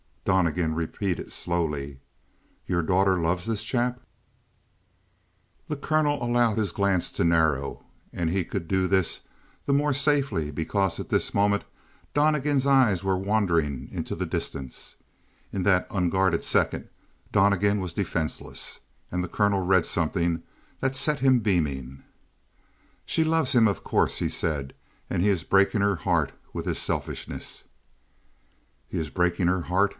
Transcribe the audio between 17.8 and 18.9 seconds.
defenseless